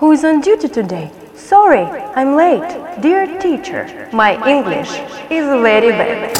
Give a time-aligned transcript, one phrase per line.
[0.00, 1.10] Who on duty today?
[1.34, 2.70] Sorry, I'm late.
[3.00, 4.90] Dear teacher, my English
[5.28, 6.38] is very bad.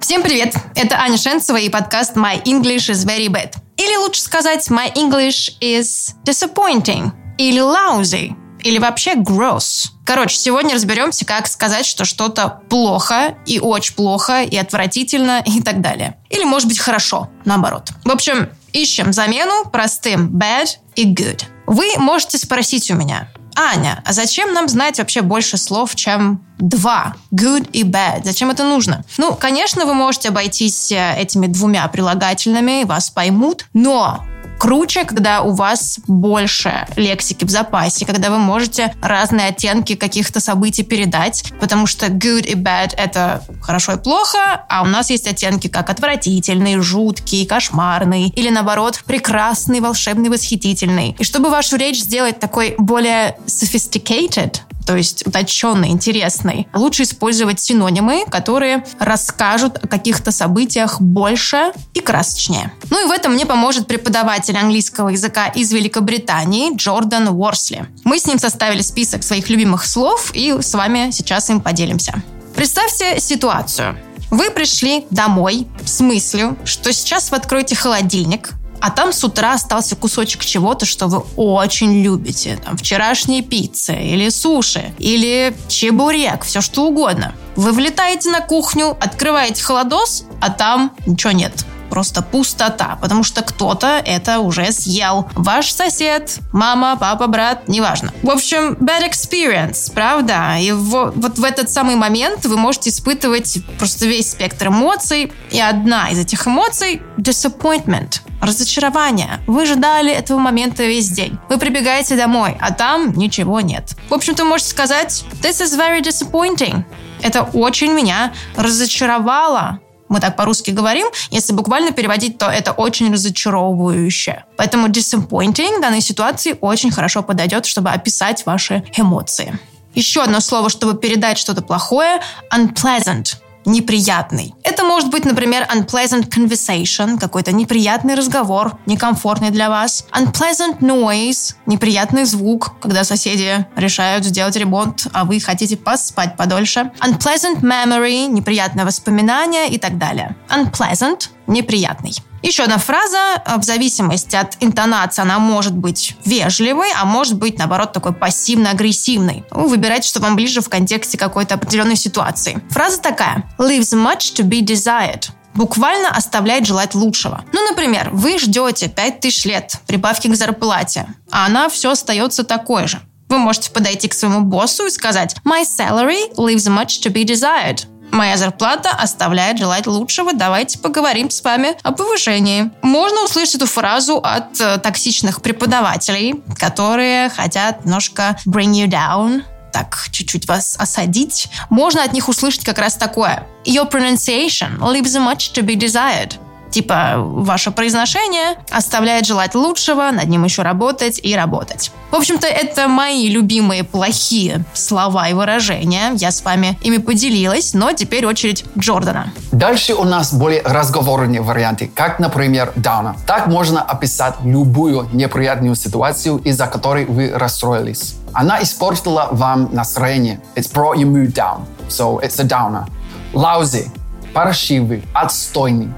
[0.00, 0.52] Всем привет!
[0.74, 3.54] Это Аня Шенцева и подкаст My English is very bad.
[3.76, 7.12] Или лучше сказать My English is disappointing.
[7.38, 8.34] Или lousy.
[8.64, 9.90] Или вообще gross.
[10.04, 15.80] Короче, сегодня разберемся, как сказать, что что-то плохо и очень плохо и отвратительно и так
[15.80, 16.18] далее.
[16.28, 17.90] Или, может быть, хорошо, наоборот.
[18.04, 20.66] В общем, ищем замену простым bad
[20.96, 21.44] и good.
[21.70, 27.14] Вы можете спросить у меня, Аня, а зачем нам знать вообще больше слов, чем два?
[27.32, 28.22] Good и bad.
[28.24, 29.04] Зачем это нужно?
[29.18, 34.24] Ну, конечно, вы можете обойтись э, этими двумя прилагательными, вас поймут, но
[34.60, 40.82] круче, когда у вас больше лексики в запасе, когда вы можете разные оттенки каких-то событий
[40.82, 45.68] передать, потому что good и bad— это хорошо и плохо, а у нас есть оттенки
[45.68, 51.16] как отвратительный, жуткий, кошмарный, или наоборот, прекрасный, волшебный, восхитительный.
[51.18, 54.58] И чтобы вашу речь сделать такой более sophisticated,
[54.90, 62.72] то есть утонченный, интересный, лучше использовать синонимы, которые расскажут о каких-то событиях больше и красочнее.
[62.90, 67.86] Ну и в этом мне поможет преподаватель английского языка из Великобритании Джордан Уорсли.
[68.02, 72.20] Мы с ним составили список своих любимых слов и с вами сейчас им поделимся.
[72.56, 73.96] Представьте ситуацию.
[74.32, 79.96] Вы пришли домой с мыслью, что сейчас вы откроете холодильник, а там с утра остался
[79.96, 82.58] кусочек чего-то, что вы очень любите.
[82.64, 87.34] Там вчерашние пиццы или суши, или чебурек, все что угодно.
[87.56, 94.00] Вы влетаете на кухню, открываете холодос, а там ничего нет просто пустота, потому что кто-то
[94.06, 95.28] это уже съел.
[95.34, 98.12] Ваш сосед, мама, папа, брат, неважно.
[98.22, 100.56] В общем, bad experience, правда?
[100.58, 106.10] И вот в этот самый момент вы можете испытывать просто весь спектр эмоций, и одна
[106.10, 109.40] из этих эмоций– disappointment, разочарование.
[109.46, 111.38] Вы ждали этого момента весь день.
[111.48, 113.96] Вы прибегаете домой, а там ничего нет.
[114.08, 116.84] В общем-то, можете сказать «This is very disappointing».
[117.22, 124.44] Это очень меня разочаровало мы так по-русски говорим, если буквально переводить, то это очень разочаровывающе.
[124.56, 129.56] Поэтому disappointing в данной ситуации очень хорошо подойдет, чтобы описать ваши эмоции.
[129.94, 132.20] Еще одно слово, чтобы передать что-то плохое–
[132.52, 134.54] unpleasant– неприятный.
[134.62, 140.06] Это может быть, например, unpleasant conversation, какой-то неприятный разговор, некомфортный для вас.
[140.12, 146.90] Unpleasant noise, неприятный звук, когда соседи решают сделать ремонт, а вы хотите поспать подольше.
[147.00, 150.36] Unpleasant memory, неприятное воспоминание и так далее.
[150.48, 152.14] Unpleasant– неприятный.
[152.42, 157.58] Еще одна фраза, э, в зависимости от интонации, она может быть вежливой, а может быть,
[157.58, 159.44] наоборот, такой пассивно-агрессивной.
[159.50, 162.62] Вы выбирайте, что вам ближе в контексте какой-то определенной ситуации.
[162.70, 163.44] Фраза такая.
[163.58, 167.44] Leaves much to be desired буквально оставляет желать лучшего.
[167.52, 173.00] Ну, например, вы ждете 5000 лет прибавки к зарплате, а она все остается такой же.
[173.28, 177.84] Вы можете подойти к своему боссу и сказать «My salary leaves much to be desired».
[178.10, 180.32] Моя зарплата оставляет желать лучшего.
[180.32, 182.70] Давайте поговорим с вами о повышении.
[182.82, 190.08] Можно услышать эту фразу от э, токсичных преподавателей, которые хотят немножко bring you down, так
[190.10, 191.48] чуть-чуть вас осадить.
[191.68, 193.46] Можно от них услышать как раз такое.
[193.64, 196.34] Your pronunciation leaves much to be desired.
[196.70, 201.90] Типа, ваше произношение оставляет желать лучшего, над ним еще работать и работать.
[202.10, 206.12] В общем-то, это мои любимые плохие слова и выражения.
[206.16, 209.32] Я с вами ими поделилась, но теперь очередь Джордана.
[209.52, 213.16] Дальше у нас более разговорные варианты, как, например, Дауна.
[213.26, 218.14] Так можно описать любую неприятную ситуацию, из-за которой вы расстроились.
[218.32, 220.40] Она испортила вам настроение.
[220.54, 221.64] It's brought your mood down.
[221.88, 222.86] So it's a downer.
[223.32, 223.88] Lousy.
[224.32, 225.02] Паршивый.
[225.12, 225.92] Отстойный.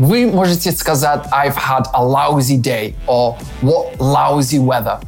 [0.00, 4.98] Вы можете сказать I've had a lousy day or what lousy weather.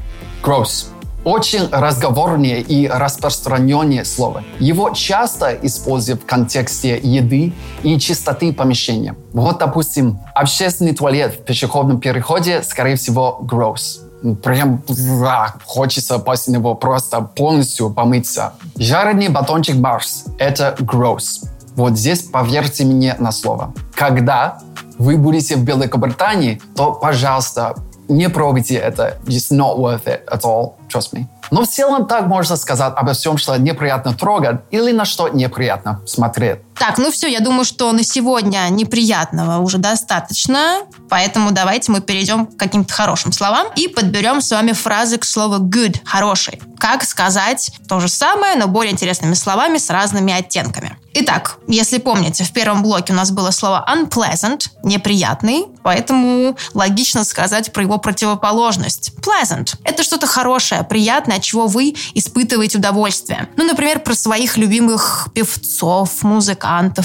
[0.43, 0.89] Gross.
[1.25, 4.45] Очень разговорнее и распространенное слово.
[4.59, 9.17] Его часто используют в контексте еды и чистоты помещения.
[9.33, 14.01] Вот, допустим, общественный туалет в пешеходном переходе, скорее всего, gross.
[14.43, 14.83] Прям
[15.27, 18.53] а, хочется после него просто полностью помыться.
[18.77, 21.49] Жареный батончик Марс– это gross.
[21.77, 23.73] Вот здесь поверьте мне на слово.
[23.95, 24.59] Когда
[25.03, 27.75] вы будете в Великобритании, то, пожалуйста,
[28.09, 29.19] не пробуйте это.
[29.27, 30.75] It's not worth it at all.
[30.89, 31.25] Trust me.
[31.51, 36.01] Но в целом так можно сказать обо всем, что неприятно трогать или на что неприятно
[36.07, 36.59] смотреть.
[36.79, 42.47] Так, ну все, я думаю, что на сегодня неприятного уже достаточно, поэтому давайте мы перейдем
[42.47, 46.61] к каким-то хорошим словам и подберем с вами фразы к слову good, хороший.
[46.79, 50.99] Как сказать то же самое, но более интересными словами с разными оттенками.
[51.15, 57.73] Итак, если помните, в первом блоке у нас было слово unpleasant, неприятный, поэтому логично сказать
[57.73, 59.13] про его противоположность.
[59.21, 63.49] Pleasant– это что-то хорошее, приятное, от чего вы испытываете удовольствие.
[63.57, 66.62] Ну, например, про своих любимых певцов, музыкантов,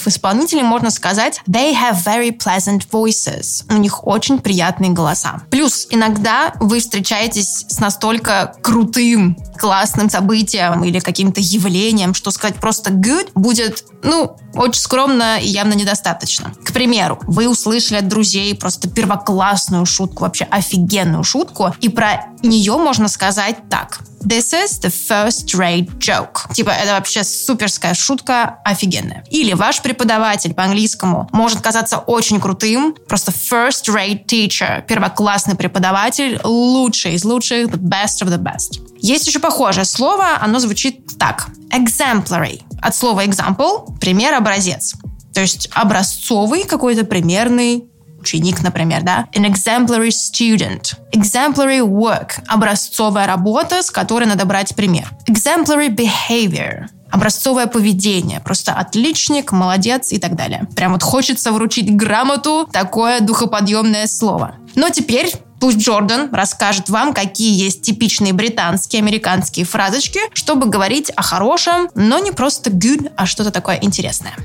[0.07, 3.65] исполнителей можно сказать they have very pleasant voices.
[3.69, 5.41] У них очень приятные голоса.
[5.49, 12.91] Плюс иногда вы встречаетесь с настолько крутым классным событием или каким-то явлением, что сказать просто
[12.91, 16.53] good будет, ну, очень скромно и явно недостаточно.
[16.63, 22.77] К примеру, вы услышали от друзей просто первоклассную шутку, вообще офигенную шутку, и про нее
[22.77, 23.99] можно сказать так.
[24.27, 26.53] This is the first rate joke.
[26.53, 29.23] Типа, это вообще суперская шутка, офигенная.
[29.29, 36.41] Или ваш преподаватель по английскому может казаться очень крутым, просто first rate teacher, первоклассный преподаватель,
[36.43, 38.85] лучший из лучших, the best of the best.
[38.99, 41.47] Есть еще похожее слово, оно звучит так.
[41.71, 42.63] Exemplary.
[42.81, 44.95] От слова example– пример, образец.
[45.33, 47.85] То есть образцовый какой-то примерный
[48.27, 49.27] ученик, например, да?
[49.33, 50.95] An exemplary student.
[51.13, 52.31] Exemplary work.
[52.47, 55.09] Образцовая работа, с которой надо брать пример.
[55.29, 58.41] Exemplary behavior образцовое поведение.
[58.41, 60.67] Просто отличник, молодец и так далее.
[60.75, 64.55] Прям вот хочется вручить грамоту такое духоподъемное слово.
[64.75, 71.23] Но теперь Пусть Джордан расскажет вам, какие есть типичные британские, американские фразочки, чтобы говорить о
[71.23, 74.35] хорошем, но не просто good, а что-то такое интересное.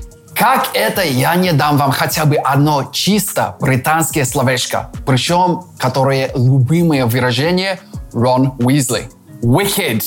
[0.43, 7.05] Как это я не дам вам хотя бы одно чисто британское словечко, причем которое любимое
[7.05, 7.79] выражение
[8.11, 9.09] Рон Уизли.
[9.41, 10.03] Wicked.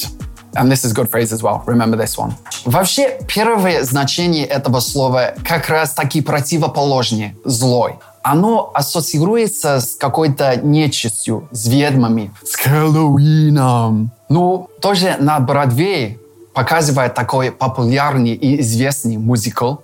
[0.52, 1.62] And this is good phrase as well.
[1.64, 2.34] Remember this one.
[2.66, 11.48] Вообще, первое значение этого слова как раз таки противоположнее– злой оно ассоциируется с какой-то нечистью,
[11.50, 14.10] с ведьмами, с Хэллоуином.
[14.28, 16.18] Ну, тоже на Бродвее
[16.52, 19.76] показывает такой популярный и известный мюзикл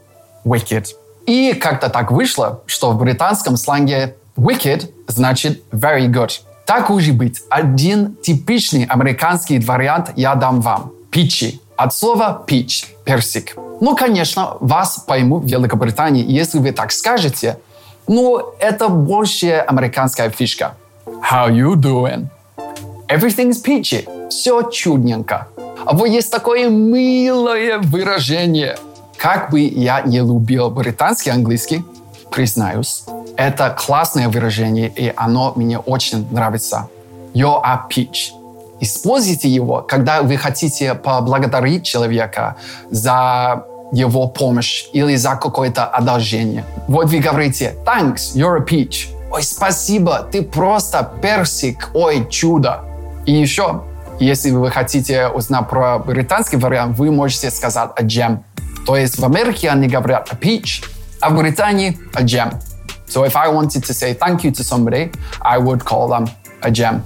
[0.44, 0.86] Wicked.
[1.26, 6.30] И как-то так вышло, что в британском сленге wicked значит very good.
[6.66, 10.92] Так уже быть, один типичный американский вариант я дам вам.
[11.10, 11.60] Пичи.
[11.76, 13.56] От слова peach– персик.
[13.80, 17.58] Ну, конечно, вас пойму в Великобритании, если вы так скажете–
[18.08, 20.74] ну, это больше американская фишка.
[21.30, 22.26] How you doing?
[23.08, 24.28] Everything's peachy.
[24.28, 25.48] Все чудненько.
[25.84, 28.76] А вот есть такое милое выражение.
[29.22, 31.84] Как бы я не любил британский английский,
[32.32, 33.04] признаюсь,
[33.36, 36.88] это классное выражение, и оно мне очень нравится.
[37.32, 38.32] You are peach.
[38.80, 42.56] Используйте его, когда вы хотите поблагодарить человека
[42.90, 46.64] за его помощь или за какое-то одолжение.
[46.88, 49.06] Вот вы говорите «Thanks, you're a peach».
[49.30, 52.80] Ой, спасибо, ты просто персик, ой, чудо.
[53.24, 53.82] И еще,
[54.18, 58.40] если вы хотите узнать про британский вариант, вы можете сказать a gem.
[58.85, 60.85] То есть в Америке они говорят a peach,
[61.19, 62.53] а в Британии a gem.
[63.07, 65.11] So if I wanted to say thank you to somebody,
[65.41, 66.29] I would call them
[66.61, 67.03] a gem.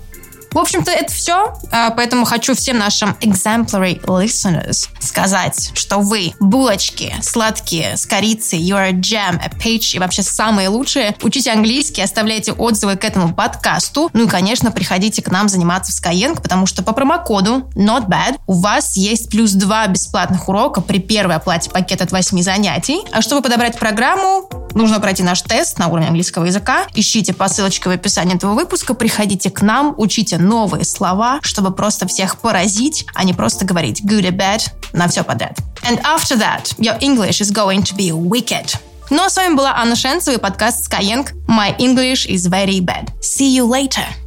[0.52, 1.54] В общем-то, это все.
[1.70, 8.88] А, поэтому хочу всем нашим exemplary listeners сказать, что вы булочки сладкие с корицей, you're
[8.88, 11.16] a jam, a peach и вообще самые лучшие.
[11.22, 14.10] Учите английский, оставляйте отзывы к этому подкасту.
[14.12, 18.38] Ну и, конечно, приходите к нам заниматься в Skyeng, потому что по промокоду not bad
[18.46, 23.00] у вас есть плюс два бесплатных урока при первой оплате пакета от 8 занятий.
[23.12, 26.87] А чтобы подобрать программу, нужно пройти наш тест на уровне английского языка.
[26.94, 32.06] Ищите по ссылочке в описании этого выпуска, приходите к нам, учите новые слова, чтобы просто
[32.06, 35.58] всех поразить, а не просто говорить good or bad на все подряд.
[35.82, 38.77] And after that, your English is going to be wicked.
[39.10, 41.29] Ну а с вами была Анна Шенцева и подкаст Skyeng.
[41.46, 43.13] My English is very bad.
[43.20, 44.26] See you later.